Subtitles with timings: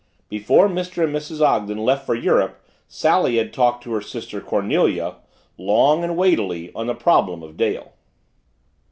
[0.29, 1.03] Before Mr.
[1.03, 1.41] and Mrs.
[1.45, 5.17] Ogden left for Europe, Sally had talked to her sister Cornelia...
[5.59, 7.93] long and weightily, on the problem of Dale."